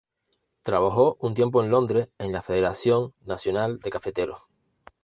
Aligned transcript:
Trabajó 0.63 1.15
un 1.19 1.35
tiempo 1.35 1.63
en 1.63 1.69
Londres 1.69 2.09
en 2.17 2.31
la 2.31 2.41
Federación 2.41 3.13
Nacional 3.23 3.77
de 3.77 3.91
Cafeteros. 3.91 4.41